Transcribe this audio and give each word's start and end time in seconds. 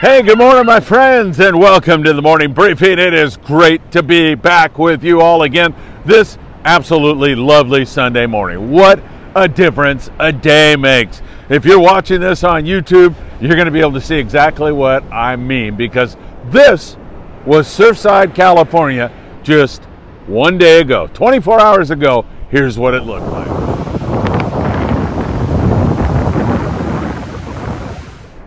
Hey, 0.00 0.22
good 0.22 0.38
morning, 0.38 0.64
my 0.64 0.78
friends, 0.78 1.40
and 1.40 1.58
welcome 1.58 2.04
to 2.04 2.12
the 2.12 2.22
morning 2.22 2.52
briefing. 2.52 3.00
It 3.00 3.12
is 3.12 3.36
great 3.36 3.90
to 3.90 4.00
be 4.00 4.36
back 4.36 4.78
with 4.78 5.02
you 5.02 5.20
all 5.20 5.42
again 5.42 5.74
this 6.06 6.38
absolutely 6.64 7.34
lovely 7.34 7.84
Sunday 7.84 8.24
morning. 8.24 8.70
What 8.70 9.02
a 9.34 9.48
difference 9.48 10.08
a 10.20 10.32
day 10.32 10.76
makes. 10.76 11.20
If 11.48 11.64
you're 11.64 11.80
watching 11.80 12.20
this 12.20 12.44
on 12.44 12.62
YouTube, 12.62 13.12
you're 13.40 13.56
going 13.56 13.64
to 13.64 13.72
be 13.72 13.80
able 13.80 13.94
to 13.94 14.00
see 14.00 14.14
exactly 14.14 14.70
what 14.70 15.02
I 15.12 15.34
mean 15.34 15.74
because 15.74 16.16
this 16.44 16.96
was 17.44 17.66
Surfside, 17.66 18.36
California 18.36 19.10
just 19.42 19.82
one 20.28 20.58
day 20.58 20.80
ago, 20.80 21.08
24 21.08 21.60
hours 21.60 21.90
ago. 21.90 22.24
Here's 22.50 22.78
what 22.78 22.94
it 22.94 23.02
looked 23.02 23.26
like. 23.26 23.47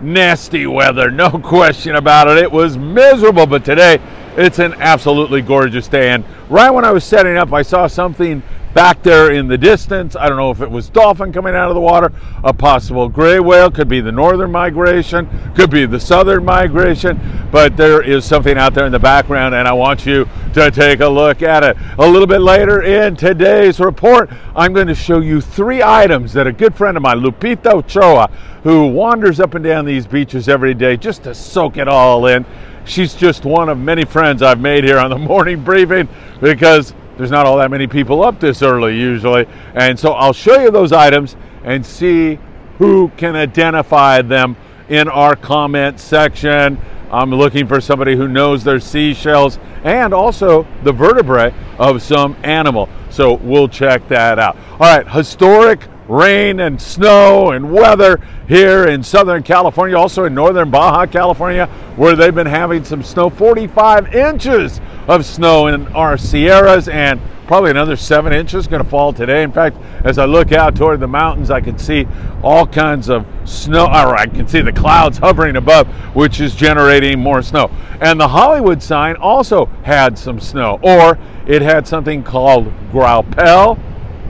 Nasty 0.01 0.67
weather, 0.67 1.11
no 1.11 1.29
question 1.43 1.95
about 1.95 2.27
it. 2.27 2.37
It 2.37 2.51
was 2.51 2.77
miserable, 2.77 3.45
but 3.45 3.63
today 3.65 3.99
it's 4.37 4.59
an 4.59 4.73
absolutely 4.75 5.41
gorgeous 5.41 5.87
day. 5.87 6.09
And 6.09 6.23
right 6.49 6.69
when 6.69 6.85
I 6.85 6.91
was 6.91 7.03
setting 7.03 7.37
up, 7.37 7.51
I 7.51 7.61
saw 7.61 7.87
something 7.87 8.43
back 8.73 9.03
there 9.03 9.31
in 9.31 9.47
the 9.47 9.57
distance. 9.57 10.15
I 10.15 10.29
don't 10.29 10.37
know 10.37 10.51
if 10.51 10.61
it 10.61 10.71
was 10.71 10.89
dolphin 10.89 11.33
coming 11.33 11.55
out 11.55 11.69
of 11.69 11.75
the 11.75 11.81
water, 11.81 12.11
a 12.43 12.53
possible 12.53 13.09
gray 13.09 13.39
whale, 13.39 13.69
could 13.69 13.89
be 13.89 13.99
the 13.99 14.11
northern 14.11 14.51
migration, 14.51 15.27
could 15.55 15.69
be 15.69 15.85
the 15.85 15.99
southern 15.99 16.45
migration, 16.45 17.19
but 17.51 17.75
there 17.75 18.01
is 18.01 18.23
something 18.23 18.57
out 18.57 18.73
there 18.73 18.85
in 18.85 18.91
the 18.91 18.99
background, 18.99 19.55
and 19.55 19.67
I 19.67 19.73
want 19.73 20.05
you 20.05 20.27
to 20.53 20.71
take 20.71 21.01
a 21.01 21.07
look 21.07 21.41
at 21.41 21.63
it. 21.63 21.77
A 21.99 22.07
little 22.07 22.27
bit 22.27 22.39
later 22.39 22.81
in 22.81 23.15
today's 23.15 23.79
report, 23.79 24.29
I'm 24.55 24.73
going 24.73 24.87
to 24.87 24.95
show 24.95 25.19
you 25.19 25.41
three 25.41 25.83
items 25.83 26.33
that 26.33 26.47
a 26.47 26.53
good 26.53 26.75
friend 26.75 26.95
of 26.95 27.03
mine, 27.03 27.19
Lupita 27.19 27.73
Ochoa, 27.73 28.29
who 28.63 28.87
wanders 28.87 29.39
up 29.39 29.53
and 29.53 29.63
down 29.65 29.85
these 29.85 30.07
beaches 30.07 30.47
every 30.47 30.73
day 30.73 30.95
just 30.95 31.23
to 31.23 31.35
soak 31.35 31.77
it 31.77 31.87
all 31.87 32.25
in. 32.27 32.45
She's 32.85 33.13
just 33.13 33.45
one 33.45 33.69
of 33.69 33.77
many 33.77 34.05
friends 34.05 34.41
I've 34.41 34.59
made 34.59 34.83
here 34.83 34.97
on 34.97 35.09
the 35.09 35.17
morning 35.31 35.63
briefing 35.63 36.07
because 36.41 36.93
there's 37.17 37.31
not 37.31 37.45
all 37.45 37.57
that 37.57 37.69
many 37.69 37.87
people 37.87 38.23
up 38.23 38.39
this 38.39 38.61
early 38.61 38.97
usually. 38.97 39.45
And 39.75 39.99
so 39.99 40.13
I'll 40.13 40.33
show 40.33 40.59
you 40.59 40.71
those 40.71 40.91
items 40.91 41.35
and 41.63 41.85
see 41.85 42.39
who 42.77 43.09
can 43.17 43.35
identify 43.35 44.21
them 44.21 44.57
in 44.89 45.07
our 45.07 45.35
comment 45.35 45.99
section. 45.99 46.79
I'm 47.11 47.29
looking 47.29 47.67
for 47.67 47.79
somebody 47.79 48.15
who 48.15 48.27
knows 48.27 48.63
their 48.63 48.79
seashells 48.79 49.59
and 49.83 50.13
also 50.13 50.65
the 50.83 50.93
vertebrae 50.93 51.53
of 51.77 52.01
some 52.01 52.35
animal. 52.43 52.89
So 53.09 53.33
we'll 53.33 53.67
check 53.67 54.07
that 54.07 54.39
out. 54.39 54.57
All 54.73 54.79
right, 54.79 55.07
historic 55.07 55.87
rain 56.11 56.59
and 56.59 56.81
snow 56.81 57.51
and 57.51 57.71
weather 57.71 58.19
here 58.47 58.85
in 58.85 59.01
Southern 59.01 59.41
California, 59.41 59.97
also 59.97 60.25
in 60.25 60.33
northern 60.33 60.69
Baja 60.69 61.05
California, 61.05 61.67
where 61.95 62.15
they've 62.15 62.35
been 62.35 62.47
having 62.47 62.83
some 62.83 63.01
snow 63.01 63.29
45 63.29 64.13
inches 64.13 64.81
of 65.07 65.25
snow 65.25 65.67
in 65.67 65.87
our 65.89 66.17
Sierras 66.17 66.89
and 66.89 67.19
probably 67.47 67.71
another 67.71 67.95
seven 67.95 68.33
inches 68.33 68.67
going 68.67 68.83
to 68.83 68.89
fall 68.89 69.11
today. 69.11 69.43
In 69.43 69.51
fact, 69.51 69.77
as 70.05 70.17
I 70.17 70.25
look 70.25 70.51
out 70.51 70.75
toward 70.75 70.99
the 70.99 71.07
mountains, 71.07 71.49
I 71.49 71.61
can 71.61 71.77
see 71.77 72.07
all 72.43 72.65
kinds 72.65 73.09
of 73.09 73.25
snow, 73.45 73.85
or 73.85 74.17
I 74.17 74.25
can 74.25 74.47
see 74.47 74.61
the 74.61 74.71
clouds 74.71 75.17
hovering 75.17 75.55
above, 75.55 75.87
which 76.15 76.39
is 76.39 76.55
generating 76.55 77.19
more 77.19 77.41
snow. 77.41 77.69
And 77.99 78.19
the 78.19 78.29
Hollywood 78.29 78.81
sign 78.81 79.15
also 79.15 79.65
had 79.83 80.17
some 80.17 80.39
snow, 80.39 80.79
or 80.81 81.17
it 81.45 81.61
had 81.61 81.87
something 81.87 82.23
called 82.23 82.67
graupel 82.91 83.77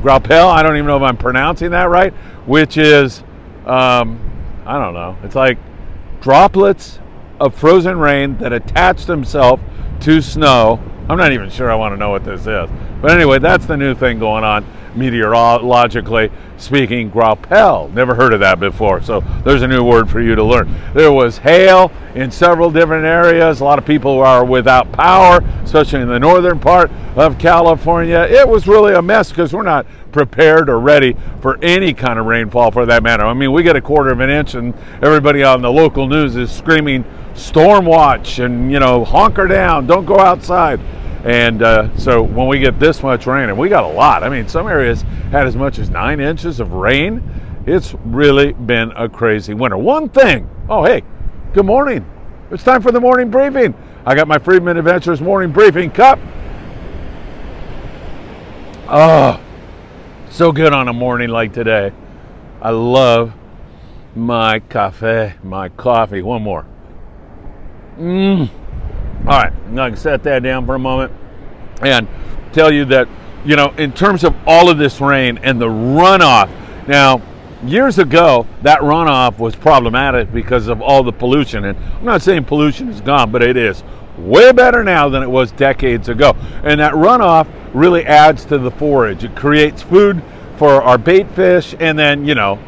Graupel. 0.01 0.47
I 0.47 0.63
don't 0.63 0.75
even 0.75 0.87
know 0.87 0.97
if 0.97 1.03
I'm 1.03 1.17
pronouncing 1.17 1.71
that 1.71 1.89
right, 1.89 2.13
which 2.45 2.77
is, 2.77 3.23
um, 3.65 4.19
I 4.65 4.77
don't 4.77 4.93
know. 4.93 5.17
It's 5.23 5.35
like 5.35 5.57
droplets 6.21 6.99
of 7.39 7.55
frozen 7.55 7.97
rain 7.97 8.37
that 8.37 8.53
attach 8.53 9.05
themselves 9.05 9.61
to 10.01 10.21
snow. 10.21 10.79
I'm 11.11 11.17
not 11.17 11.33
even 11.33 11.49
sure 11.49 11.69
I 11.69 11.75
want 11.75 11.91
to 11.91 11.97
know 11.97 12.09
what 12.09 12.23
this 12.23 12.39
is. 12.47 12.69
But 13.01 13.11
anyway, 13.11 13.37
that's 13.39 13.65
the 13.65 13.75
new 13.75 13.93
thing 13.93 14.17
going 14.17 14.45
on 14.45 14.65
meteorologically 14.95 16.31
speaking, 16.55 17.11
graupel. 17.11 17.91
Never 17.93 18.15
heard 18.15 18.31
of 18.31 18.39
that 18.39 18.61
before, 18.61 19.01
so 19.01 19.19
there's 19.43 19.61
a 19.61 19.67
new 19.67 19.83
word 19.83 20.09
for 20.09 20.21
you 20.21 20.35
to 20.35 20.43
learn. 20.43 20.73
There 20.93 21.11
was 21.11 21.39
hail 21.39 21.91
in 22.15 22.31
several 22.31 22.71
different 22.71 23.03
areas. 23.03 23.59
A 23.59 23.65
lot 23.65 23.77
of 23.77 23.85
people 23.85 24.21
are 24.21 24.45
without 24.45 24.89
power, 24.93 25.39
especially 25.65 25.99
in 25.99 26.07
the 26.07 26.19
northern 26.19 26.59
part 26.59 26.89
of 27.17 27.37
California. 27.37 28.25
It 28.29 28.47
was 28.47 28.65
really 28.65 28.93
a 28.93 29.01
mess 29.01 29.31
because 29.31 29.51
we're 29.51 29.63
not 29.63 29.85
prepared 30.13 30.69
or 30.69 30.79
ready 30.79 31.17
for 31.41 31.57
any 31.61 31.93
kind 31.93 32.19
of 32.19 32.25
rainfall 32.25 32.71
for 32.71 32.85
that 32.85 33.03
matter. 33.03 33.25
I 33.25 33.33
mean, 33.33 33.51
we 33.51 33.63
get 33.63 33.75
a 33.75 33.81
quarter 33.81 34.11
of 34.11 34.21
an 34.21 34.29
inch, 34.29 34.55
and 34.55 34.73
everybody 35.01 35.43
on 35.43 35.61
the 35.61 35.71
local 35.71 36.07
news 36.07 36.37
is 36.37 36.49
screaming 36.49 37.03
storm 37.33 37.85
watch 37.85 38.39
and, 38.39 38.71
you 38.71 38.79
know, 38.79 39.03
honker 39.03 39.47
down, 39.47 39.87
don't 39.87 40.05
go 40.05 40.19
outside. 40.19 40.79
And 41.23 41.61
uh, 41.61 41.95
so 41.97 42.23
when 42.23 42.47
we 42.47 42.59
get 42.59 42.79
this 42.79 43.03
much 43.03 43.27
rain, 43.27 43.49
and 43.49 43.57
we 43.57 43.69
got 43.69 43.83
a 43.83 43.87
lot, 43.87 44.23
I 44.23 44.29
mean, 44.29 44.47
some 44.47 44.67
areas 44.67 45.03
had 45.31 45.45
as 45.45 45.55
much 45.55 45.77
as 45.77 45.89
nine 45.89 46.19
inches 46.19 46.59
of 46.59 46.73
rain. 46.73 47.23
It's 47.67 47.93
really 48.05 48.53
been 48.53 48.91
a 48.93 49.07
crazy 49.07 49.53
winter. 49.53 49.77
One 49.77 50.09
thing, 50.09 50.49
oh, 50.67 50.83
hey, 50.83 51.03
good 51.53 51.65
morning. 51.65 52.05
It's 52.49 52.63
time 52.63 52.81
for 52.81 52.91
the 52.91 52.99
morning 52.99 53.29
briefing. 53.29 53.75
I 54.03 54.15
got 54.15 54.27
my 54.27 54.39
Freedman 54.39 54.77
Adventures 54.77 55.21
morning 55.21 55.51
briefing 55.51 55.91
cup. 55.91 56.17
Oh, 58.87 59.39
so 60.31 60.51
good 60.51 60.73
on 60.73 60.87
a 60.87 60.93
morning 60.93 61.29
like 61.29 61.53
today. 61.53 61.93
I 62.61 62.71
love 62.71 63.33
my 64.15 64.59
cafe, 64.59 65.35
my 65.43 65.69
coffee. 65.69 66.23
One 66.23 66.41
more. 66.41 66.65
Mmm. 67.97 68.49
All 69.21 69.37
right, 69.37 69.53
I'm 69.53 69.75
going 69.75 69.93
to 69.93 69.99
set 69.99 70.23
that 70.23 70.41
down 70.41 70.65
for 70.65 70.75
a 70.75 70.79
moment 70.79 71.13
and 71.81 72.07
tell 72.53 72.73
you 72.73 72.85
that, 72.85 73.07
you 73.45 73.55
know, 73.55 73.69
in 73.77 73.93
terms 73.93 74.23
of 74.23 74.35
all 74.47 74.69
of 74.69 74.77
this 74.79 74.99
rain 74.99 75.37
and 75.39 75.61
the 75.61 75.67
runoff, 75.67 76.49
now, 76.87 77.21
years 77.63 77.99
ago, 77.99 78.47
that 78.63 78.79
runoff 78.79 79.37
was 79.37 79.55
problematic 79.55 80.33
because 80.33 80.67
of 80.67 80.81
all 80.81 81.03
the 81.03 81.11
pollution. 81.11 81.65
And 81.65 81.77
I'm 81.77 82.03
not 82.03 82.23
saying 82.23 82.45
pollution 82.45 82.89
is 82.89 82.99
gone, 83.01 83.31
but 83.31 83.43
it 83.43 83.57
is 83.57 83.83
way 84.17 84.51
better 84.51 84.83
now 84.83 85.07
than 85.07 85.21
it 85.21 85.29
was 85.29 85.51
decades 85.51 86.09
ago. 86.09 86.35
And 86.63 86.79
that 86.79 86.93
runoff 86.93 87.47
really 87.73 88.03
adds 88.05 88.45
to 88.45 88.57
the 88.57 88.71
forage. 88.71 89.23
It 89.23 89.35
creates 89.35 89.83
food 89.83 90.23
for 90.57 90.81
our 90.81 90.97
bait 90.97 91.29
fish, 91.31 91.75
and 91.79 91.97
then, 91.97 92.25
you 92.25 92.33
know, 92.33 92.59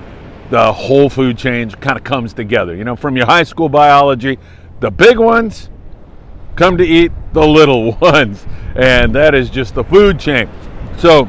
the 0.51 0.71
whole 0.71 1.09
food 1.09 1.37
chain 1.37 1.71
kind 1.71 1.97
of 1.97 2.03
comes 2.03 2.33
together. 2.33 2.75
You 2.75 2.83
know, 2.83 2.95
from 2.95 3.17
your 3.17 3.25
high 3.25 3.43
school 3.43 3.69
biology, 3.69 4.37
the 4.79 4.91
big 4.91 5.17
ones 5.17 5.69
come 6.55 6.77
to 6.77 6.85
eat 6.85 7.11
the 7.33 7.45
little 7.45 7.93
ones. 8.01 8.45
And 8.75 9.13
that 9.15 9.35
is 9.35 9.49
just 9.49 9.75
the 9.75 9.83
food 9.83 10.19
chain. 10.19 10.49
So, 10.97 11.27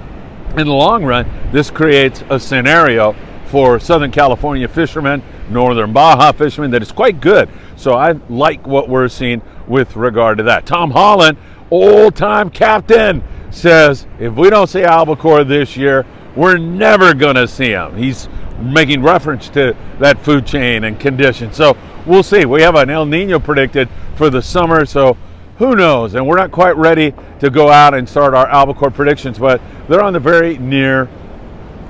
in 0.57 0.67
the 0.67 0.73
long 0.73 1.05
run, 1.05 1.29
this 1.53 1.71
creates 1.71 2.23
a 2.31 2.39
scenario 2.39 3.15
for 3.47 3.79
Southern 3.79 4.11
California 4.11 4.69
fishermen, 4.69 5.23
Northern 5.51 5.93
Baja 5.93 6.33
fishermen 6.33 6.71
that 6.71 6.83
is 6.83 6.93
quite 6.93 7.21
good. 7.21 7.49
So, 7.77 7.95
I 7.95 8.12
like 8.29 8.67
what 8.67 8.89
we're 8.89 9.09
seeing 9.09 9.43
with 9.67 9.97
regard 9.97 10.39
to 10.39 10.45
that. 10.45 10.67
Tom 10.67 10.91
Holland, 10.91 11.39
old 11.71 12.17
time 12.17 12.51
captain, 12.51 13.23
says 13.51 14.06
if 14.19 14.35
we 14.35 14.51
don't 14.51 14.69
see 14.69 14.83
albacore 14.83 15.45
this 15.45 15.77
year, 15.77 16.05
we're 16.37 16.59
never 16.59 17.15
going 17.15 17.37
to 17.37 17.47
see 17.47 17.71
him. 17.71 17.97
He's 17.97 18.29
making 18.59 19.03
reference 19.03 19.49
to 19.51 19.77
that 19.99 20.19
food 20.19 20.47
chain 20.47 20.85
and 20.85 20.99
condition. 20.99 21.53
So 21.53 21.77
we'll 22.07 22.23
see. 22.23 22.45
We 22.45 22.63
have 22.63 22.75
an 22.75 22.91
El 22.91 23.07
Nino 23.07 23.39
predicted 23.39 23.89
for 24.17 24.31
the 24.31 24.43
summer, 24.43 24.85
so 24.87 25.17
who 25.59 25.77
knows? 25.77 26.15
And 26.15 26.27
we're 26.27 26.37
not 26.37 26.51
quite 26.51 26.77
ready 26.77 27.15
to 27.41 27.51
go 27.51 27.71
out 27.71 27.95
and 27.95 28.09
start 28.09 28.35
our 28.35 28.49
albacore 28.49 28.91
predictions, 28.91 29.39
but 29.39 29.61
they're 29.89 30.03
on 30.03 30.13
the 30.13 30.21
very 30.21 30.59
near 30.59 31.07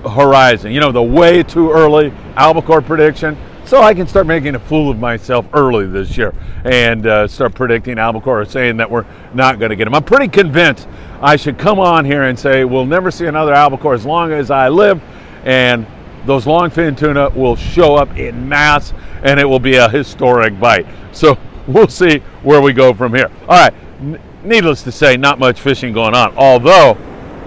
horizon. 0.03 0.73
You 0.73 0.81
know, 0.81 0.93
the 0.93 1.03
way 1.03 1.43
too 1.43 1.71
early 1.71 2.13
albacore 2.37 2.83
prediction. 2.83 3.37
So 3.65 3.81
I 3.81 3.95
can 3.95 4.07
start 4.07 4.27
making 4.27 4.55
a 4.57 4.59
fool 4.59 4.91
of 4.91 4.99
myself 4.99 5.47
early 5.55 5.87
this 5.87 6.19
year 6.19 6.35
and 6.65 7.07
uh, 7.07 7.27
start 7.27 7.55
predicting 7.55 7.99
albacore 7.99 8.43
or 8.43 8.45
saying 8.45 8.77
that 8.77 8.91
we're 8.91 9.07
not 9.33 9.59
going 9.59 9.71
to 9.71 9.77
get 9.77 9.85
them. 9.85 9.95
I'm 9.95 10.05
pretty 10.05 10.29
convinced 10.29 10.87
I 11.23 11.37
should 11.37 11.59
come 11.59 11.81
on 11.81 12.05
here 12.05 12.25
and 12.25 12.39
say 12.39 12.65
we'll 12.65 12.85
never 12.85 13.11
see 13.11 13.25
another 13.25 13.55
albacore 13.55 13.95
as 13.95 14.05
long 14.05 14.33
as 14.33 14.51
I 14.51 14.69
live, 14.69 15.01
and 15.45 15.87
those 16.27 16.45
longfin 16.47 16.97
tuna 16.97 17.31
will 17.31 17.57
show 17.57 17.97
up 17.97 18.17
in 18.17 18.49
mass 18.49 18.93
and 19.23 19.39
it 19.39 19.45
will 19.45 19.59
be 19.59 19.77
a 19.77 19.89
historic 19.89 20.59
bite. 20.59 20.87
So 21.13 21.39
we'll 21.67 21.89
see 21.89 22.19
where 22.43 22.61
we 22.61 22.73
go 22.73 22.95
from 22.95 23.15
here. 23.15 23.31
All 23.43 23.59
right, 23.61 23.75
N- 24.01 24.21
needless 24.43 24.83
to 24.85 24.93
say, 24.93 25.17
not 25.17 25.39
much 25.39 25.61
fishing 25.61 25.93
going 25.93 26.15
on. 26.15 26.37
Although, 26.37 26.97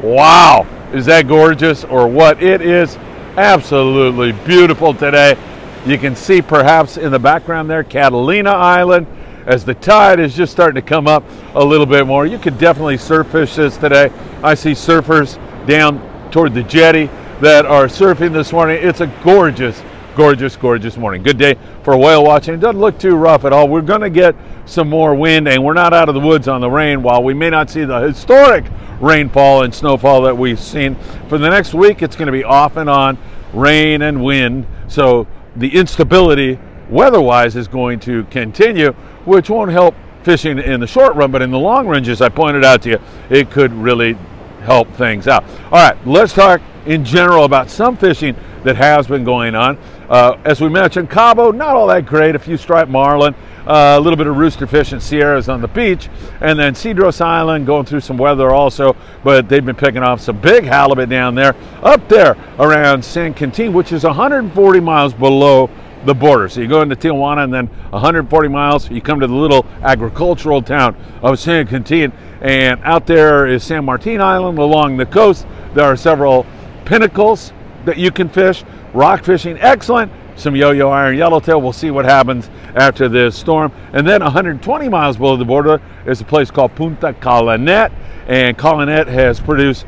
wow, 0.02 0.66
is 0.94 1.06
that 1.08 1.28
gorgeous 1.28 1.84
or 1.84 2.08
what? 2.08 2.42
It 2.42 2.62
is 2.62 2.98
absolutely 3.38 4.32
beautiful 4.32 4.94
today. 4.94 5.38
You 5.86 5.98
can 5.98 6.16
see 6.16 6.42
perhaps 6.42 6.98
in 6.98 7.12
the 7.12 7.20
background 7.20 7.70
there 7.70 7.84
Catalina 7.84 8.50
Island 8.52 9.08
as 9.46 9.64
the 9.64 9.76
tide 9.76 10.20
is 10.20 10.36
just 10.36 10.52
starting 10.52 10.76
to 10.76 10.82
come 10.82 11.08
up 11.08 11.24
a 11.56 11.64
little 11.64 11.86
bit 11.86 12.06
more. 12.06 12.26
You 12.26 12.38
could 12.38 12.58
definitely 12.58 12.98
surf 12.98 13.28
fish 13.32 13.56
this 13.56 13.78
today. 13.78 14.12
I 14.44 14.56
see 14.56 14.72
surfers 14.72 15.38
down 15.66 16.02
toward 16.32 16.54
the 16.54 16.64
jetty 16.64 17.10
that 17.42 17.66
are 17.66 17.86
surfing 17.86 18.34
this 18.34 18.52
morning. 18.52 18.80
It's 18.82 19.02
a 19.02 19.08
gorgeous, 19.24 19.82
gorgeous, 20.16 20.56
gorgeous 20.56 20.98
morning. 20.98 21.22
Good 21.22 21.38
day 21.38 21.56
for 21.84 21.96
whale 21.96 22.24
watching. 22.24 22.56
It 22.56 22.60
doesn't 22.60 22.80
look 22.80 22.98
too 22.98 23.16
rough 23.16 23.46
at 23.46 23.54
all. 23.54 23.68
We're 23.68 23.82
going 23.82 24.02
to 24.02 24.10
get 24.10 24.36
some 24.66 24.90
more 24.90 25.14
wind, 25.14 25.48
and 25.48 25.64
we're 25.64 25.74
not 25.74 25.94
out 25.94 26.10
of 26.10 26.16
the 26.16 26.22
woods 26.22 26.48
on 26.48 26.62
the 26.62 26.70
rain. 26.70 27.04
While 27.04 27.24
we 27.24 27.34
may 27.34 27.50
not 27.50 27.70
see 27.70 27.86
the 27.86 28.00
historic 28.00 28.66
rainfall 29.00 29.64
and 29.64 29.74
snowfall 29.74 30.24
that 30.24 30.36
we've 30.36 30.60
seen 30.60 30.96
for 31.30 31.38
the 31.38 31.50
next 31.50 31.76
week, 31.76 32.02
it's 32.02 32.16
going 32.16 32.26
to 32.26 32.32
be 32.32 32.44
off 32.44 32.78
and 32.78 32.90
on 32.90 33.18
rain 33.54 34.02
and 34.02 34.24
wind. 34.24 34.66
So 34.88 35.28
the 35.56 35.76
instability 35.76 36.60
weather-wise 36.90 37.56
is 37.56 37.68
going 37.68 38.00
to 38.00 38.24
continue, 38.26 38.94
which 39.26 39.50
won't 39.50 39.72
help 39.72 39.94
fishing 40.24 40.58
in 40.58 40.80
the 40.80 40.88
short 40.88 41.16
run, 41.16 41.32
but 41.32 41.42
in 41.42 41.52
the 41.52 41.60
long 41.60 41.88
run, 41.88 42.04
as 42.10 42.22
I 42.22 42.30
pointed 42.30 42.66
out 42.66 42.82
to 42.82 42.90
you, 42.90 43.00
it 43.30 43.52
could 43.52 43.72
really 43.72 44.18
help 44.64 44.92
things 44.94 45.28
out. 45.28 45.44
All 45.72 45.88
right, 45.88 45.96
let's 46.08 46.34
talk 46.34 46.62
in 46.88 47.04
general 47.04 47.44
about 47.44 47.70
some 47.70 47.98
fishing 47.98 48.36
that 48.64 48.78
has 48.78 49.08
been 49.08 49.24
going 49.24 49.54
on. 49.54 49.78
Uh, 50.10 50.38
as 50.46 50.62
we 50.62 50.70
mentioned, 50.70 51.10
Cabo, 51.10 51.52
not 51.52 51.76
all 51.76 51.88
that 51.88 52.06
great. 52.06 52.34
A 52.34 52.40
few 52.40 52.56
striped 52.56 52.90
marlin, 52.90 53.36
uh, 53.68 53.96
a 53.98 54.00
little 54.00 54.16
bit 54.16 54.28
of 54.28 54.38
rooster 54.38 54.66
fish 54.66 54.94
and 54.94 55.04
Sierras 55.04 55.50
on 55.50 55.62
the 55.62 55.68
beach, 55.68 56.10
and 56.40 56.58
then 56.58 56.74
Cedros 56.74 57.20
Island 57.20 57.66
going 57.66 57.86
through 57.86 58.00
some 58.00 58.18
weather 58.18 58.52
also, 58.52 58.96
but 59.24 59.50
they've 59.50 59.66
been 59.66 59.76
picking 59.76 60.02
off 60.02 60.22
some 60.22 60.40
big 60.40 60.64
halibut 60.64 61.10
down 61.10 61.36
there, 61.36 61.56
up 61.84 62.08
there 62.08 62.38
around 62.58 63.04
San 63.04 63.34
Quintin, 63.34 63.74
which 63.74 63.92
is 63.92 64.06
140 64.06 64.80
miles 64.80 65.14
below 65.14 65.70
the 66.06 66.16
border. 66.16 66.48
So 66.48 66.62
you 66.62 66.68
go 66.68 66.82
into 66.82 66.96
Tijuana 66.96 67.44
and 67.44 67.54
then 67.54 67.68
140 67.90 68.48
miles, 68.48 68.90
you 68.90 69.02
come 69.02 69.20
to 69.20 69.28
the 69.28 69.36
little 69.36 69.66
agricultural 69.82 70.62
town 70.62 70.96
of 71.22 71.38
San 71.38 71.68
Quintin, 71.68 72.14
and 72.40 72.80
out 72.84 73.08
there 73.08 73.46
is 73.46 73.64
San 73.64 73.84
Martin 73.84 74.22
Island 74.22 74.58
along 74.58 74.96
the 74.96 75.06
coast. 75.06 75.46
There 75.74 75.84
are 75.84 75.98
several 75.98 76.46
pinnacles 76.88 77.52
that 77.86 77.98
you 77.98 78.12
can 78.12 78.30
fish. 78.30 78.64
Rock 78.94 79.24
fishing, 79.24 79.58
excellent. 79.60 80.12
Some 80.38 80.56
yo-yo 80.56 80.90
iron 80.90 81.18
yellowtail. 81.18 81.62
We'll 81.62 81.74
see 81.74 81.92
what 81.92 82.06
happens 82.06 82.50
after 82.76 83.10
this 83.10 83.36
storm. 83.36 83.72
And 83.92 84.08
then 84.08 84.24
120 84.24 84.88
miles 84.88 85.18
below 85.18 85.36
the 85.36 85.46
border 85.46 85.82
is 86.06 86.22
a 86.22 86.26
place 86.26 86.50
called 86.50 86.76
Punta 86.76 87.14
Colonet, 87.14 87.92
and 88.28 88.58
Colonet 88.58 89.08
has 89.08 89.40
produced 89.40 89.86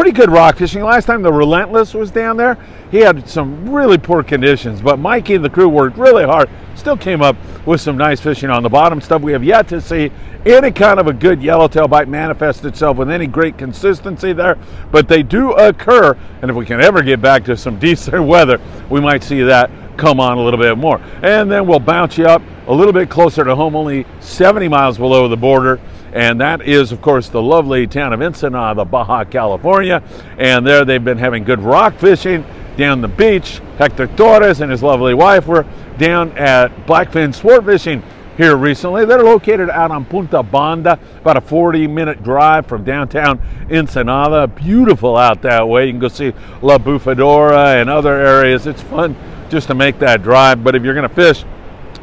pretty 0.00 0.16
good 0.16 0.30
rock 0.30 0.56
fishing. 0.56 0.82
Last 0.82 1.04
time 1.04 1.20
the 1.20 1.30
Relentless 1.30 1.92
was 1.92 2.10
down 2.10 2.38
there, 2.38 2.56
he 2.90 3.00
had 3.00 3.28
some 3.28 3.68
really 3.68 3.98
poor 3.98 4.22
conditions, 4.22 4.80
but 4.80 4.98
Mikey 4.98 5.34
and 5.34 5.44
the 5.44 5.50
crew 5.50 5.68
worked 5.68 5.98
really 5.98 6.24
hard. 6.24 6.48
Still 6.74 6.96
came 6.96 7.20
up 7.20 7.36
with 7.66 7.82
some 7.82 7.98
nice 7.98 8.18
fishing 8.18 8.48
on 8.48 8.62
the 8.62 8.68
bottom 8.70 9.02
stuff. 9.02 9.20
We 9.20 9.32
have 9.32 9.44
yet 9.44 9.68
to 9.68 9.78
see 9.78 10.10
any 10.46 10.70
kind 10.70 11.00
of 11.00 11.06
a 11.06 11.12
good 11.12 11.42
yellowtail 11.42 11.86
bite 11.86 12.08
manifest 12.08 12.64
itself 12.64 12.96
with 12.96 13.10
any 13.10 13.26
great 13.26 13.58
consistency 13.58 14.32
there, 14.32 14.56
but 14.90 15.06
they 15.06 15.22
do 15.22 15.52
occur. 15.52 16.16
And 16.40 16.50
if 16.50 16.56
we 16.56 16.64
can 16.64 16.80
ever 16.80 17.02
get 17.02 17.20
back 17.20 17.44
to 17.44 17.54
some 17.54 17.78
decent 17.78 18.26
weather, 18.26 18.58
we 18.88 19.02
might 19.02 19.22
see 19.22 19.42
that 19.42 19.70
come 19.98 20.18
on 20.18 20.38
a 20.38 20.42
little 20.42 20.58
bit 20.58 20.78
more. 20.78 20.98
And 21.22 21.50
then 21.50 21.66
we'll 21.66 21.78
bounce 21.78 22.16
you 22.16 22.24
up 22.24 22.40
a 22.68 22.72
little 22.72 22.94
bit 22.94 23.10
closer 23.10 23.44
to 23.44 23.54
home, 23.54 23.76
only 23.76 24.06
70 24.20 24.66
miles 24.66 24.96
below 24.96 25.28
the 25.28 25.36
border. 25.36 25.78
And 26.12 26.40
that 26.40 26.62
is, 26.62 26.92
of 26.92 27.00
course, 27.00 27.28
the 27.28 27.42
lovely 27.42 27.86
town 27.86 28.12
of 28.12 28.20
Ensenada, 28.20 28.84
Baja 28.84 29.24
California. 29.24 30.02
And 30.38 30.66
there 30.66 30.84
they've 30.84 31.04
been 31.04 31.18
having 31.18 31.44
good 31.44 31.60
rock 31.60 31.96
fishing 31.98 32.44
down 32.76 33.00
the 33.00 33.08
beach. 33.08 33.60
Hector 33.78 34.06
Torres 34.08 34.60
and 34.60 34.70
his 34.70 34.82
lovely 34.82 35.14
wife 35.14 35.46
were 35.46 35.66
down 35.98 36.36
at 36.36 36.86
Blackfin 36.86 37.34
Sport 37.34 37.64
Fishing 37.64 38.02
here 38.36 38.56
recently. 38.56 39.04
They're 39.04 39.22
located 39.22 39.68
out 39.68 39.90
on 39.90 40.04
Punta 40.06 40.42
Banda, 40.42 40.98
about 41.18 41.36
a 41.36 41.40
40 41.42 41.86
minute 41.86 42.22
drive 42.22 42.66
from 42.66 42.84
downtown 42.84 43.40
Ensenada. 43.70 44.46
Beautiful 44.46 45.16
out 45.16 45.42
that 45.42 45.68
way. 45.68 45.86
You 45.86 45.92
can 45.92 46.00
go 46.00 46.08
see 46.08 46.32
La 46.62 46.78
Bufadora 46.78 47.80
and 47.80 47.90
other 47.90 48.14
areas. 48.14 48.66
It's 48.66 48.82
fun 48.82 49.14
just 49.50 49.66
to 49.68 49.74
make 49.74 49.98
that 49.98 50.22
drive. 50.22 50.64
But 50.64 50.74
if 50.74 50.82
you're 50.82 50.94
going 50.94 51.08
to 51.08 51.14
fish 51.14 51.44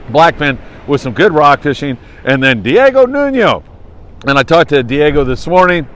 Blackfin 0.09 0.59
with 0.87 1.01
some 1.01 1.13
good 1.13 1.33
rock 1.33 1.61
fishing, 1.61 1.97
and 2.23 2.41
then 2.41 2.61
Diego 2.61 3.05
Nuno. 3.05 3.63
And 4.27 4.37
I 4.37 4.43
talked 4.43 4.71
to 4.71 4.83
Diego 4.83 5.23
this 5.23 5.47
morning. 5.47 5.87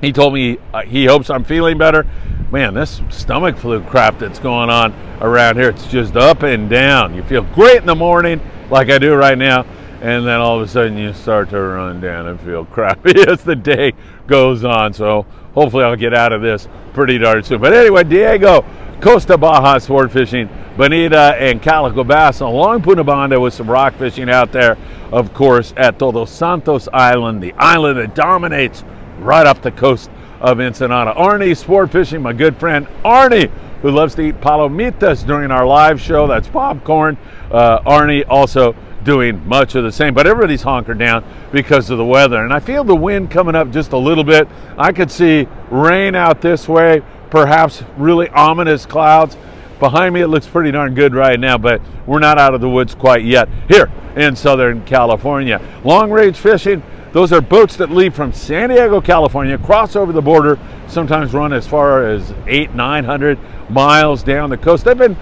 He 0.00 0.12
told 0.12 0.34
me 0.34 0.58
uh, 0.74 0.82
he 0.82 1.04
hopes 1.04 1.30
I'm 1.30 1.44
feeling 1.44 1.78
better. 1.78 2.04
Man, 2.50 2.74
this 2.74 3.00
stomach 3.10 3.56
flu 3.56 3.80
crap 3.80 4.18
that's 4.18 4.40
going 4.40 4.70
on 4.70 4.92
around 5.20 5.54
here, 5.54 5.68
it's 5.70 5.86
just 5.86 6.16
up 6.16 6.42
and 6.42 6.68
down. 6.68 7.14
You 7.14 7.22
feel 7.22 7.42
great 7.42 7.76
in 7.76 7.86
the 7.86 7.94
morning, 7.94 8.40
like 8.70 8.90
I 8.90 8.98
do 8.98 9.14
right 9.14 9.38
now, 9.38 9.64
and 10.00 10.26
then 10.26 10.40
all 10.40 10.56
of 10.56 10.62
a 10.62 10.68
sudden 10.68 10.98
you 10.98 11.12
start 11.12 11.50
to 11.50 11.60
run 11.60 12.00
down 12.00 12.26
and 12.26 12.40
feel 12.40 12.64
crappy 12.72 13.14
as 13.28 13.44
the 13.44 13.54
day 13.54 13.92
goes 14.26 14.64
on. 14.64 14.92
So 14.92 15.22
hopefully 15.54 15.84
I'll 15.84 15.94
get 15.94 16.12
out 16.12 16.32
of 16.32 16.42
this 16.42 16.66
pretty 16.92 17.18
darn 17.18 17.44
soon. 17.44 17.60
But 17.60 17.72
anyway, 17.72 18.02
Diego, 18.02 18.64
Costa 19.00 19.38
Baja 19.38 19.78
Sport 19.78 20.10
Fishing, 20.10 20.48
Bonita 20.80 21.36
and 21.38 21.60
Calico 21.60 22.02
Bass 22.04 22.40
along 22.40 22.80
Punta 22.80 23.04
Banda 23.04 23.38
with 23.38 23.52
some 23.52 23.70
rock 23.70 23.92
fishing 23.96 24.30
out 24.30 24.50
there, 24.50 24.78
of 25.12 25.34
course, 25.34 25.74
at 25.76 25.98
Todos 25.98 26.30
Santos 26.30 26.88
Island, 26.90 27.42
the 27.42 27.52
island 27.58 27.98
that 27.98 28.14
dominates 28.14 28.82
right 29.18 29.46
off 29.46 29.60
the 29.60 29.72
coast 29.72 30.08
of 30.40 30.58
Ensenada. 30.58 31.12
Arnie 31.12 31.54
Sport 31.54 31.92
Fishing, 31.92 32.22
my 32.22 32.32
good 32.32 32.56
friend 32.56 32.86
Arnie, 33.04 33.50
who 33.82 33.90
loves 33.90 34.14
to 34.14 34.22
eat 34.22 34.40
palomitas 34.40 35.26
during 35.26 35.50
our 35.50 35.66
live 35.66 36.00
show. 36.00 36.26
That's 36.26 36.48
popcorn. 36.48 37.18
Uh, 37.50 37.80
Arnie 37.80 38.24
also 38.26 38.74
doing 39.04 39.46
much 39.46 39.74
of 39.74 39.84
the 39.84 39.92
same, 39.92 40.14
but 40.14 40.26
everybody's 40.26 40.62
honkered 40.62 40.98
down 40.98 41.22
because 41.52 41.90
of 41.90 41.98
the 41.98 42.06
weather. 42.06 42.42
And 42.42 42.54
I 42.54 42.60
feel 42.60 42.84
the 42.84 42.96
wind 42.96 43.30
coming 43.30 43.54
up 43.54 43.70
just 43.70 43.92
a 43.92 43.98
little 43.98 44.24
bit. 44.24 44.48
I 44.78 44.92
could 44.92 45.10
see 45.10 45.46
rain 45.70 46.14
out 46.14 46.40
this 46.40 46.66
way, 46.66 47.02
perhaps 47.28 47.82
really 47.98 48.30
ominous 48.30 48.86
clouds. 48.86 49.36
Behind 49.80 50.12
me, 50.12 50.20
it 50.20 50.26
looks 50.26 50.46
pretty 50.46 50.70
darn 50.70 50.94
good 50.94 51.14
right 51.14 51.40
now, 51.40 51.56
but 51.56 51.80
we're 52.06 52.18
not 52.18 52.36
out 52.36 52.52
of 52.52 52.60
the 52.60 52.68
woods 52.68 52.94
quite 52.94 53.24
yet 53.24 53.48
here 53.66 53.90
in 54.14 54.36
Southern 54.36 54.84
California. 54.84 55.58
Long 55.84 56.10
range 56.10 56.36
fishing, 56.36 56.82
those 57.12 57.32
are 57.32 57.40
boats 57.40 57.76
that 57.76 57.90
leave 57.90 58.14
from 58.14 58.34
San 58.34 58.68
Diego, 58.68 59.00
California, 59.00 59.56
cross 59.56 59.96
over 59.96 60.12
the 60.12 60.20
border, 60.20 60.58
sometimes 60.86 61.32
run 61.32 61.54
as 61.54 61.66
far 61.66 62.04
as 62.06 62.34
eight, 62.46 62.74
900 62.74 63.38
miles 63.70 64.22
down 64.22 64.50
the 64.50 64.58
coast. 64.58 64.84
They've 64.84 64.98
been 64.98 65.16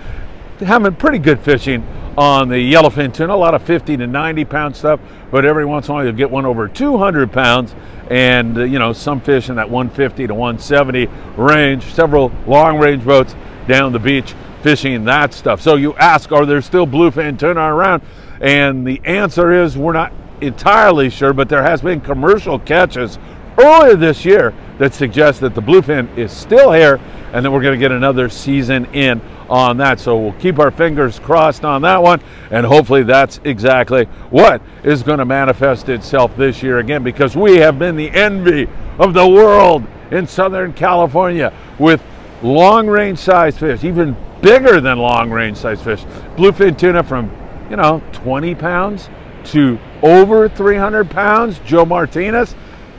having 0.58 0.96
pretty 0.96 1.19
good 1.20 1.38
fishing 1.38 1.87
on 2.16 2.49
the 2.49 2.56
yellowfin 2.56 3.14
tuna, 3.14 3.32
a 3.32 3.37
lot 3.37 3.54
of 3.54 3.62
50 3.62 3.96
to 3.96 4.06
90 4.08 4.44
pound 4.44 4.75
stuff, 4.75 4.99
but 5.31 5.44
every 5.44 5.66
once 5.66 5.87
in 5.87 5.93
a 5.93 5.94
while 5.94 6.04
you'll 6.04 6.14
get 6.14 6.32
one 6.32 6.44
over 6.44 6.66
200 6.66 7.31
pounds 7.31 7.76
and, 8.11 8.58
uh, 8.58 8.64
you 8.64 8.81
know, 8.81 8.93
some 8.93 9.20
fish 9.20 9.50
in 9.50 9.54
that 9.54 9.70
150 9.70 10.26
to 10.26 10.34
170 10.34 11.06
range, 11.37 11.84
several 11.94 12.32
long 12.49 12.76
range 12.78 13.04
boats 13.04 13.37
down 13.69 13.93
the 13.93 14.00
beach 14.00 14.34
fishing 14.62 15.05
that 15.05 15.35
stuff. 15.35 15.61
So 15.61 15.76
you 15.76 15.94
ask, 15.97 16.32
are 16.32 16.47
there 16.47 16.62
still 16.62 16.87
bluefin 16.87 17.38
tuna 17.38 17.75
around? 17.75 18.02
And 18.40 18.87
the 18.87 19.00
answer 19.04 19.52
is 19.52 19.76
we're 19.76 19.92
not 19.92 20.12
entirely 20.40 21.11
sure, 21.11 21.32
but 21.32 21.49
there 21.49 21.62
has 21.62 21.82
been 21.82 22.00
commercial 22.00 22.59
catches 22.59 23.18
earlier 23.59 23.97
this 23.97 24.25
year 24.25 24.54
that 24.78 24.94
suggest 24.94 25.40
that 25.40 25.54
the 25.54 25.62
bluefin 25.62 26.16
is 26.16 26.32
still 26.32 26.73
here 26.73 27.00
and 27.32 27.44
that 27.44 27.50
we're 27.50 27.61
going 27.61 27.78
to 27.78 27.80
get 27.80 27.92
another 27.92 28.28
season 28.28 28.87
in 28.94 29.21
on 29.50 29.76
that. 29.78 30.00
So 30.00 30.16
we'll 30.16 30.40
keep 30.40 30.59
our 30.59 30.71
fingers 30.71 31.18
crossed 31.18 31.64
on 31.64 31.82
that 31.82 32.02
one, 32.02 32.21
and 32.50 32.64
hopefully 32.64 33.02
that's 33.02 33.40
exactly 33.44 34.04
what 34.30 34.62
is 34.85 35.02
going 35.02 35.18
to 35.18 35.25
manifest 35.25 35.88
itself 35.88 36.37
this 36.37 36.62
year 36.62 36.78
again 36.78 37.02
because 37.02 37.37
we 37.37 37.56
have 37.56 37.78
been 37.78 37.97
the 37.97 38.11
envy 38.11 38.68
of 38.99 39.14
the 39.14 39.26
world 39.26 39.85
in 40.11 40.26
Southern 40.26 40.73
California 40.73 41.52
with 41.78 42.02
long 42.42 42.87
range 42.87 43.18
size 43.18 43.59
fish, 43.59 43.85
even 43.85 44.16
bigger 44.40 44.80
than 44.80 44.99
long 44.99 45.30
range 45.30 45.57
size 45.57 45.83
fish. 45.83 46.02
Bluefin 46.37 46.78
tuna 46.78 47.02
from, 47.02 47.30
you 47.71 47.76
know, 47.76 48.02
20 48.12 48.54
pounds 48.54 49.09
to 49.45 49.78
over 50.02 50.49
300 50.49 51.11
pounds. 51.11 51.59
Joe 51.64 51.85
Martinez 51.85 52.54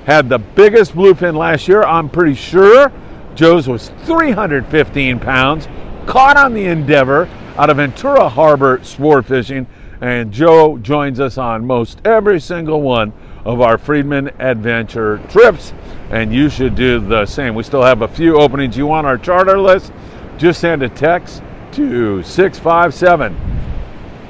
had 0.05 0.29
the 0.29 0.39
biggest 0.39 0.93
bluefin 0.93 1.36
last 1.36 1.67
year, 1.67 1.84
I'm 1.84 2.10
pretty 2.10 2.36
sure. 2.36 2.91
Joe's 3.36 3.67
was 3.67 3.89
315 4.05 5.19
pounds, 5.19 5.67
caught 6.08 6.36
on 6.36 6.53
the 6.53 6.65
Endeavor 6.65 7.29
out 7.58 7.69
of 7.69 7.77
Ventura 7.77 8.27
Harbor 8.27 8.79
sport 8.84 9.25
fishing. 9.25 9.67
And 10.01 10.31
Joe 10.31 10.77
joins 10.77 11.19
us 11.19 11.38
on 11.38 11.65
most 11.65 12.00
every 12.05 12.39
single 12.39 12.81
one 12.81 13.12
of 13.43 13.62
our 13.62 13.77
Freedman 13.77 14.29
Adventure 14.39 15.19
trips. 15.29 15.74
And 16.10 16.34
you 16.34 16.50
should 16.50 16.75
do 16.75 17.00
the 17.00 17.25
same. 17.25 17.53
We 17.53 17.63
still 17.63 17.84
have 17.84 18.01
a 18.01 18.08
few 18.08 18.39
openings. 18.39 18.77
You 18.77 18.88
want 18.88 19.05
our 19.05 19.17
charter 19.17 19.60
list? 19.60 19.91
Just 20.39 20.62
send 20.62 20.81
a 20.81 20.89
text 20.89 21.43
to 21.74 22.24
657 22.24 23.36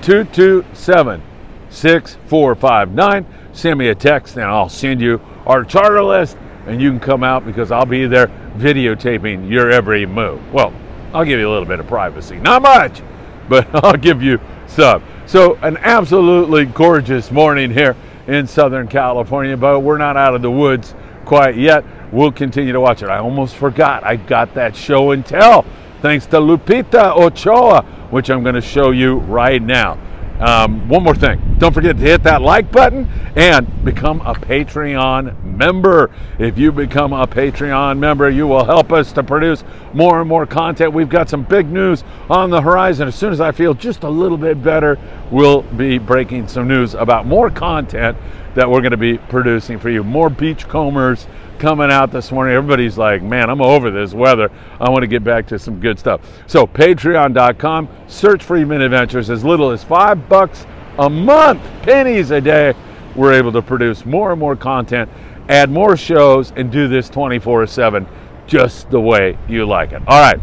227 0.02 1.22
6459. 1.70 3.26
Send 3.54 3.78
me 3.78 3.90
a 3.90 3.96
text 3.96 4.36
and 4.36 4.46
I'll 4.46 4.70
send 4.70 5.02
you 5.02 5.22
our 5.46 5.64
charter 5.64 6.04
list 6.04 6.36
and 6.66 6.82
you 6.82 6.90
can 6.90 7.00
come 7.00 7.24
out 7.24 7.46
because 7.46 7.72
I'll 7.72 7.86
be 7.86 8.08
there 8.08 8.28
videotaping 8.58 9.50
your 9.50 9.70
every 9.70 10.06
move. 10.08 10.42
Well, 10.52 10.74
I'll 11.14 11.26
give 11.26 11.40
you 11.40 11.48
a 11.48 11.52
little 11.52 11.68
bit 11.68 11.80
of 11.80 11.88
privacy. 11.88 12.38
Not 12.38 12.64
much, 12.64 13.02
but 13.48 13.68
I'll 13.84 13.94
give 13.94 14.24
you 14.24 14.40
some. 14.68 15.04
So, 15.28 15.56
an 15.62 15.78
absolutely 15.78 16.66
gorgeous 16.66 17.30
morning 17.32 17.72
here 17.72 17.96
in 18.28 18.48
Southern 18.48 18.88
California, 18.88 19.56
but 19.56 19.82
we're 19.82 20.00
not 20.00 20.18
out 20.18 20.34
of 20.34 20.42
the 20.42 20.52
woods 20.52 20.96
quite 21.26 21.56
yet. 21.56 21.84
We'll 22.12 22.32
continue 22.32 22.74
to 22.74 22.80
watch 22.80 23.04
it. 23.04 23.10
I 23.10 23.20
almost 23.20 23.56
forgot 23.56 24.04
I 24.04 24.16
got 24.16 24.56
that 24.56 24.76
show 24.76 25.12
and 25.12 25.24
tell 25.24 25.66
thanks 26.02 26.26
to 26.28 26.38
Lupita 26.38 27.16
Ochoa, 27.16 27.84
which 28.12 28.30
I'm 28.30 28.44
going 28.44 28.56
to 28.56 28.62
show 28.62 28.92
you 28.92 29.18
right 29.18 29.62
now. 29.62 29.98
Um, 30.40 30.88
one 30.88 31.04
more 31.04 31.16
thing 31.16 31.50
don't 31.60 31.74
forget 31.74 31.98
to 31.98 32.02
hit 32.02 32.24
that 32.24 32.42
like 32.42 32.72
button 32.72 33.10
and 33.36 33.84
become 33.84 34.22
a 34.22 34.34
Patreon 34.34 35.44
member. 35.44 36.10
If 36.40 36.58
you 36.58 36.72
become 36.72 37.12
a 37.12 37.28
Patreon 37.28 38.00
member, 38.00 38.30
you 38.30 38.48
will 38.48 38.64
help 38.64 38.94
us 38.94 39.12
to 39.14 39.24
produce 39.24 39.66
more 39.94 40.22
and 40.22 40.30
more 40.30 40.46
content. 40.46 40.94
We've 40.94 41.10
got 41.10 41.30
some 41.30 41.44
big 41.44 41.70
news 41.70 42.06
on 42.30 42.50
the 42.50 42.62
horizon. 42.62 43.10
As 43.10 43.16
soon 43.16 43.34
as 43.34 43.42
I 43.42 43.52
feel 43.52 43.74
just 43.74 44.04
a 44.04 44.10
little 44.10 44.38
bit 44.38 44.64
better, 44.64 44.98
we'll 45.30 45.64
be 45.64 45.98
breaking 45.98 46.48
some 46.48 46.70
news 46.70 46.94
about 46.94 47.28
more 47.28 47.50
content 47.50 48.18
that 48.56 48.70
we're 48.70 48.82
going 48.82 48.92
to 48.92 48.98
be 48.98 49.18
producing 49.18 49.80
for 49.80 49.90
you. 49.90 50.02
More 50.02 50.30
beachcombers 50.30 51.28
coming 51.60 51.92
out 51.92 52.12
this 52.12 52.32
morning. 52.32 52.56
Everybody's 52.56 52.98
like, 52.98 53.22
man, 53.22 53.50
I'm 53.50 53.62
over 53.62 53.92
this 53.92 54.14
weather. 54.14 54.50
I 54.80 54.90
want 54.90 55.02
to 55.02 55.08
get 55.08 55.24
back 55.24 55.46
to 55.48 55.60
some 55.60 55.80
good 55.80 56.00
stuff. 56.00 56.22
So, 56.48 56.66
patreon.com, 56.66 57.90
search 58.08 58.44
Freedman 58.44 58.82
Adventures 58.82 59.30
as 59.30 59.44
little 59.44 59.70
as 59.70 59.84
five 59.84 60.30
bucks 60.30 60.66
a 60.98 61.10
month, 61.10 61.62
pennies 61.84 62.32
a 62.32 62.42
day. 62.42 62.74
We're 63.16 63.34
able 63.34 63.52
to 63.52 63.62
produce 63.62 64.06
more 64.06 64.32
and 64.32 64.40
more 64.40 64.56
content, 64.56 65.10
add 65.50 65.70
more 65.70 65.98
shows, 65.98 66.52
and 66.56 66.72
do 66.72 66.88
this 66.88 67.10
24 67.10 67.68
7 67.68 68.08
just 68.48 68.90
the 68.90 69.00
way 69.00 69.38
you 69.48 69.66
like 69.66 69.92
it. 69.92 70.02
All 70.08 70.22
right, 70.22 70.40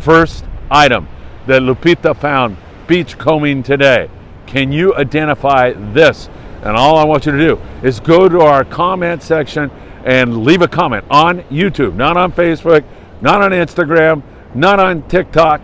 first 0.00 0.44
item 0.70 1.08
that 1.46 1.62
Lupita 1.62 2.16
found 2.16 2.56
beach 2.86 3.16
combing 3.16 3.62
today. 3.62 4.10
Can 4.46 4.72
you 4.72 4.94
identify 4.96 5.72
this? 5.72 6.28
And 6.62 6.76
all 6.76 6.98
I 6.98 7.04
want 7.04 7.24
you 7.24 7.32
to 7.32 7.38
do 7.38 7.60
is 7.82 8.00
go 8.00 8.28
to 8.28 8.40
our 8.40 8.64
comment 8.64 9.22
section 9.22 9.70
and 10.04 10.44
leave 10.44 10.62
a 10.62 10.68
comment 10.68 11.04
on 11.10 11.40
YouTube, 11.44 11.94
not 11.94 12.16
on 12.16 12.32
Facebook, 12.32 12.84
not 13.20 13.42
on 13.42 13.52
Instagram, 13.52 14.22
not 14.54 14.80
on 14.80 15.06
TikTok, 15.08 15.60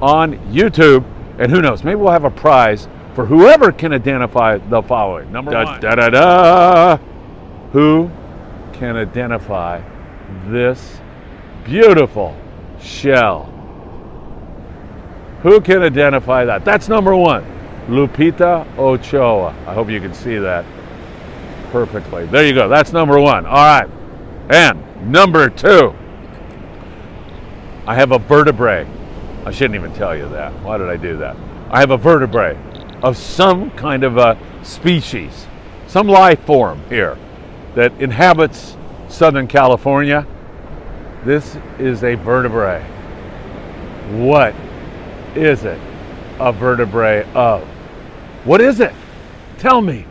on 0.00 0.34
YouTube. 0.52 1.04
And 1.38 1.50
who 1.50 1.60
knows, 1.60 1.82
maybe 1.84 1.96
we'll 1.96 2.12
have 2.12 2.24
a 2.24 2.30
prize 2.30 2.88
for 3.14 3.26
whoever 3.26 3.72
can 3.72 3.92
identify 3.92 4.58
the 4.58 4.82
following. 4.82 5.32
Number 5.32 5.50
da, 5.50 5.64
one. 5.64 5.80
Da, 5.80 5.94
da, 5.94 6.08
da. 6.08 6.96
Who 7.72 8.10
can 8.72 8.96
identify 8.96 9.82
this 10.46 11.00
beautiful 11.64 12.36
shell? 12.80 13.44
Who 15.42 15.60
can 15.60 15.82
identify 15.82 16.44
that? 16.44 16.64
That's 16.64 16.88
number 16.88 17.16
one. 17.16 17.44
Lupita 17.88 18.66
Ochoa. 18.78 19.54
I 19.66 19.74
hope 19.74 19.88
you 19.88 20.00
can 20.00 20.14
see 20.14 20.38
that 20.38 20.64
perfectly. 21.70 22.26
There 22.26 22.46
you 22.46 22.54
go. 22.54 22.68
That's 22.68 22.92
number 22.92 23.18
one. 23.18 23.46
All 23.46 23.52
right. 23.52 23.88
And 24.50 25.10
number 25.10 25.48
two, 25.48 25.94
I 27.86 27.94
have 27.94 28.12
a 28.12 28.18
vertebrae. 28.18 28.86
I 29.44 29.50
shouldn't 29.50 29.74
even 29.74 29.92
tell 29.94 30.16
you 30.16 30.28
that. 30.30 30.52
Why 30.62 30.76
did 30.78 30.88
I 30.88 30.96
do 30.96 31.16
that? 31.18 31.36
I 31.70 31.80
have 31.80 31.90
a 31.90 31.96
vertebrae 31.96 32.58
of 33.02 33.16
some 33.16 33.70
kind 33.72 34.04
of 34.04 34.16
a 34.16 34.38
species, 34.62 35.46
some 35.86 36.06
life 36.06 36.44
form 36.44 36.82
here 36.88 37.16
that 37.74 37.92
inhabits 38.00 38.76
Southern 39.08 39.46
California. 39.46 40.26
This 41.24 41.56
is 41.78 42.04
a 42.04 42.16
vertebrae. 42.16 42.82
What 44.12 44.54
is 45.34 45.64
it 45.64 45.80
a 46.38 46.52
vertebrae 46.52 47.26
of? 47.34 47.62
What 48.44 48.60
is 48.60 48.80
it? 48.80 48.92
Tell 49.58 49.80
me 49.80 50.06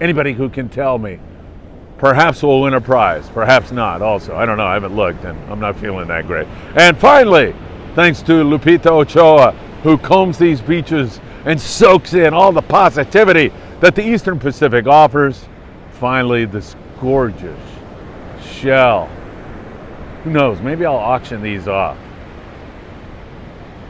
anybody 0.00 0.32
who 0.32 0.48
can 0.48 0.68
tell 0.68 0.98
me. 0.98 1.18
Perhaps 1.98 2.42
we'll 2.42 2.60
win 2.62 2.74
a 2.74 2.80
prize, 2.80 3.28
perhaps 3.30 3.70
not, 3.70 4.02
also. 4.02 4.36
I 4.36 4.44
don't 4.44 4.56
know, 4.56 4.66
I 4.66 4.74
haven't 4.74 4.96
looked 4.96 5.24
and 5.24 5.38
I'm 5.50 5.60
not 5.60 5.76
feeling 5.76 6.08
that 6.08 6.26
great. 6.26 6.46
And 6.76 6.98
finally, 6.98 7.54
thanks 7.94 8.20
to 8.22 8.32
Lupita 8.44 8.90
Ochoa, 8.90 9.52
who 9.82 9.96
combs 9.96 10.36
these 10.36 10.60
beaches 10.60 11.20
and 11.44 11.60
soaks 11.60 12.14
in 12.14 12.34
all 12.34 12.52
the 12.52 12.62
positivity 12.62 13.52
that 13.80 13.94
the 13.94 14.06
Eastern 14.06 14.38
Pacific 14.38 14.86
offers. 14.86 15.46
Finally, 15.92 16.46
this 16.46 16.74
gorgeous 17.00 17.60
shell. 18.42 19.06
Who 20.24 20.30
knows? 20.30 20.60
Maybe 20.60 20.84
I'll 20.84 20.96
auction 20.96 21.42
these 21.42 21.68
off. 21.68 21.96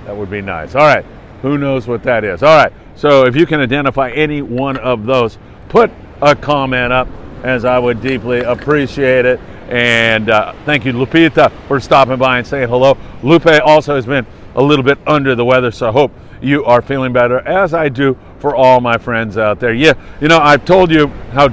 That 0.04 0.16
would 0.16 0.30
be 0.30 0.42
nice. 0.42 0.74
All 0.74 0.86
right. 0.86 1.04
Who 1.42 1.58
knows 1.58 1.86
what 1.86 2.02
that 2.02 2.24
is? 2.24 2.42
All 2.42 2.56
right. 2.56 2.72
So 2.96 3.26
if 3.26 3.36
you 3.36 3.46
can 3.46 3.60
identify 3.60 4.10
any 4.10 4.42
one 4.42 4.76
of 4.76 5.04
those, 5.04 5.38
put 5.68 5.90
a 6.22 6.34
comment 6.34 6.92
up 6.92 7.08
as 7.42 7.64
I 7.64 7.78
would 7.78 8.00
deeply 8.00 8.40
appreciate 8.40 9.26
it. 9.26 9.40
And 9.68 10.30
uh, 10.30 10.54
thank 10.64 10.84
you, 10.84 10.92
Lupita, 10.92 11.50
for 11.66 11.80
stopping 11.80 12.16
by 12.16 12.38
and 12.38 12.46
saying 12.46 12.68
hello. 12.68 12.96
Lupe 13.22 13.46
also 13.64 13.94
has 13.94 14.06
been 14.06 14.26
a 14.54 14.62
little 14.62 14.84
bit 14.84 14.98
under 15.06 15.34
the 15.34 15.44
weather, 15.44 15.70
so 15.70 15.88
I 15.88 15.92
hope 15.92 16.12
you 16.40 16.64
are 16.64 16.82
feeling 16.82 17.12
better, 17.12 17.40
as 17.40 17.74
I 17.74 17.88
do 17.88 18.16
for 18.38 18.54
all 18.54 18.80
my 18.80 18.98
friends 18.98 19.38
out 19.38 19.60
there. 19.60 19.72
Yeah, 19.72 19.94
you 20.20 20.28
know, 20.28 20.38
I've 20.38 20.64
told 20.64 20.90
you 20.90 21.08
how 21.32 21.48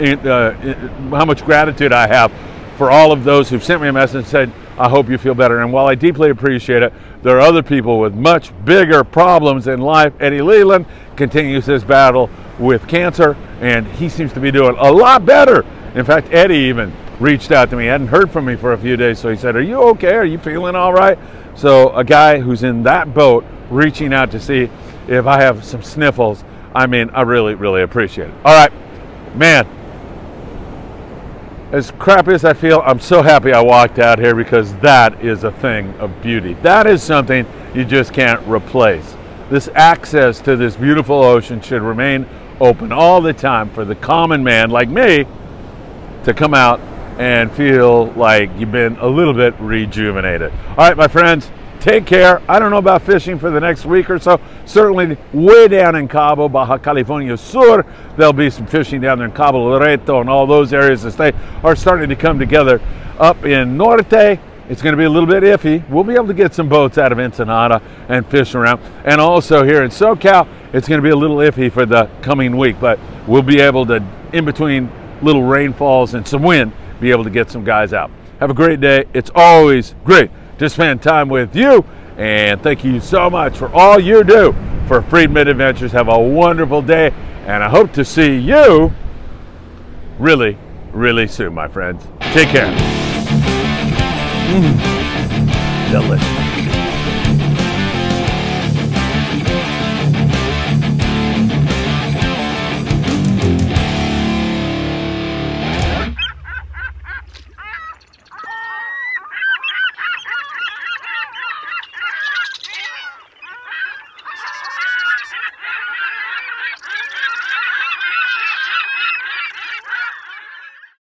uh, 0.00 0.52
how 1.10 1.24
much 1.26 1.44
gratitude 1.44 1.92
I 1.92 2.06
have 2.06 2.32
for 2.78 2.90
all 2.90 3.12
of 3.12 3.24
those 3.24 3.50
who've 3.50 3.62
sent 3.62 3.82
me 3.82 3.88
a 3.88 3.92
message 3.92 4.16
and 4.16 4.26
said, 4.26 4.52
I 4.78 4.88
hope 4.88 5.10
you 5.10 5.18
feel 5.18 5.34
better. 5.34 5.60
And 5.60 5.70
while 5.70 5.86
I 5.86 5.94
deeply 5.94 6.30
appreciate 6.30 6.82
it, 6.82 6.94
there 7.22 7.36
are 7.36 7.40
other 7.40 7.62
people 7.62 8.00
with 8.00 8.14
much 8.14 8.52
bigger 8.64 9.04
problems 9.04 9.66
in 9.66 9.80
life. 9.80 10.14
Eddie 10.18 10.40
Leland 10.40 10.86
continues 11.16 11.66
his 11.66 11.84
battle 11.84 12.30
with 12.60 12.86
cancer, 12.86 13.36
and 13.60 13.86
he 13.86 14.08
seems 14.08 14.32
to 14.34 14.40
be 14.40 14.50
doing 14.50 14.76
a 14.78 14.92
lot 14.92 15.24
better. 15.24 15.64
In 15.94 16.04
fact, 16.04 16.28
Eddie 16.30 16.54
even 16.54 16.92
reached 17.18 17.50
out 17.50 17.70
to 17.70 17.76
me. 17.76 17.84
He 17.84 17.88
hadn't 17.88 18.08
heard 18.08 18.30
from 18.30 18.44
me 18.44 18.56
for 18.56 18.72
a 18.72 18.78
few 18.78 18.96
days, 18.96 19.18
so 19.18 19.30
he 19.30 19.36
said, 19.36 19.56
Are 19.56 19.62
you 19.62 19.80
okay? 19.90 20.14
Are 20.14 20.24
you 20.24 20.38
feeling 20.38 20.76
all 20.76 20.92
right? 20.92 21.18
So, 21.56 21.90
a 21.94 22.04
guy 22.04 22.38
who's 22.38 22.62
in 22.62 22.84
that 22.84 23.12
boat 23.12 23.44
reaching 23.70 24.12
out 24.12 24.30
to 24.32 24.40
see 24.40 24.70
if 25.08 25.26
I 25.26 25.40
have 25.40 25.64
some 25.64 25.82
sniffles, 25.82 26.44
I 26.74 26.86
mean, 26.86 27.10
I 27.10 27.22
really, 27.22 27.54
really 27.54 27.82
appreciate 27.82 28.28
it. 28.28 28.34
All 28.44 28.54
right, 28.54 28.72
man, 29.36 29.66
as 31.72 31.90
crappy 31.92 32.32
as 32.32 32.44
I 32.44 32.52
feel, 32.52 32.82
I'm 32.84 33.00
so 33.00 33.22
happy 33.22 33.52
I 33.52 33.60
walked 33.60 33.98
out 33.98 34.18
here 34.18 34.34
because 34.34 34.74
that 34.76 35.24
is 35.24 35.44
a 35.44 35.52
thing 35.52 35.94
of 35.94 36.22
beauty. 36.22 36.54
That 36.62 36.86
is 36.86 37.02
something 37.02 37.46
you 37.74 37.84
just 37.84 38.12
can't 38.12 38.44
replace. 38.48 39.16
This 39.50 39.68
access 39.74 40.40
to 40.40 40.56
this 40.56 40.76
beautiful 40.76 41.22
ocean 41.22 41.60
should 41.60 41.82
remain 41.82 42.26
open 42.60 42.92
all 42.92 43.20
the 43.20 43.32
time 43.32 43.70
for 43.70 43.84
the 43.84 43.94
common 43.94 44.44
man 44.44 44.70
like 44.70 44.88
me 44.88 45.26
to 46.24 46.34
come 46.34 46.54
out 46.54 46.80
and 47.18 47.50
feel 47.52 48.06
like 48.12 48.50
you've 48.58 48.72
been 48.72 48.96
a 48.96 49.06
little 49.06 49.34
bit 49.34 49.54
rejuvenated. 49.58 50.52
All 50.70 50.76
right, 50.76 50.96
my 50.96 51.08
friends, 51.08 51.50
take 51.80 52.06
care. 52.06 52.42
I 52.48 52.58
don't 52.58 52.70
know 52.70 52.78
about 52.78 53.02
fishing 53.02 53.38
for 53.38 53.50
the 53.50 53.60
next 53.60 53.84
week 53.84 54.10
or 54.10 54.18
so. 54.18 54.40
Certainly, 54.66 55.16
way 55.32 55.68
down 55.68 55.96
in 55.96 56.08
Cabo, 56.08 56.48
Baja 56.48 56.78
California 56.78 57.36
Sur, 57.36 57.84
there'll 58.16 58.32
be 58.32 58.50
some 58.50 58.66
fishing 58.66 59.00
down 59.00 59.18
there 59.18 59.26
in 59.26 59.32
Cabo 59.32 59.58
Loreto 59.58 60.20
and 60.20 60.30
all 60.30 60.46
those 60.46 60.72
areas 60.72 61.04
as 61.04 61.16
they 61.16 61.32
are 61.62 61.76
starting 61.76 62.08
to 62.08 62.16
come 62.16 62.38
together. 62.38 62.80
Up 63.18 63.44
in 63.44 63.76
Norte, 63.76 64.38
it's 64.70 64.82
going 64.82 64.92
to 64.92 64.96
be 64.96 65.04
a 65.04 65.10
little 65.10 65.28
bit 65.28 65.42
iffy. 65.42 65.86
We'll 65.88 66.04
be 66.04 66.14
able 66.14 66.28
to 66.28 66.34
get 66.34 66.54
some 66.54 66.68
boats 66.68 66.96
out 66.96 67.10
of 67.12 67.18
Ensenada 67.18 67.82
and 68.08 68.24
fish 68.26 68.54
around. 68.54 68.80
And 69.04 69.20
also 69.20 69.64
here 69.64 69.82
in 69.82 69.90
SoCal, 69.90 70.46
it's 70.72 70.88
going 70.88 70.98
to 70.98 71.02
be 71.02 71.10
a 71.10 71.16
little 71.16 71.38
iffy 71.38 71.70
for 71.70 71.86
the 71.86 72.04
coming 72.22 72.56
week, 72.56 72.76
but 72.80 72.98
we'll 73.26 73.42
be 73.42 73.60
able 73.60 73.86
to, 73.86 74.04
in 74.32 74.44
between 74.44 74.90
little 75.22 75.42
rainfalls 75.42 76.14
and 76.14 76.26
some 76.26 76.42
wind, 76.42 76.72
be 77.00 77.10
able 77.10 77.24
to 77.24 77.30
get 77.30 77.50
some 77.50 77.64
guys 77.64 77.92
out. 77.92 78.10
Have 78.38 78.50
a 78.50 78.54
great 78.54 78.80
day. 78.80 79.04
It's 79.12 79.30
always 79.34 79.94
great 80.04 80.30
to 80.58 80.70
spend 80.70 81.02
time 81.02 81.28
with 81.28 81.54
you. 81.56 81.84
And 82.16 82.62
thank 82.62 82.84
you 82.84 83.00
so 83.00 83.30
much 83.30 83.56
for 83.56 83.70
all 83.72 83.98
you 83.98 84.22
do 84.24 84.54
for 84.86 85.02
Freedman 85.02 85.48
Adventures. 85.48 85.92
Have 85.92 86.08
a 86.08 86.18
wonderful 86.18 86.82
day, 86.82 87.12
and 87.46 87.64
I 87.64 87.68
hope 87.68 87.92
to 87.94 88.04
see 88.04 88.36
you 88.36 88.92
really, 90.18 90.58
really 90.92 91.26
soon, 91.26 91.54
my 91.54 91.68
friends. 91.68 92.06
Take 92.32 92.48
care. 92.48 92.72
Mm. 94.50 95.90
Delicious. 95.90 96.49